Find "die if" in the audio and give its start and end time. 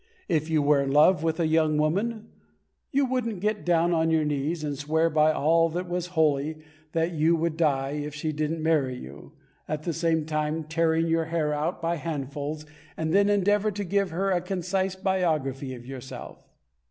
7.55-8.15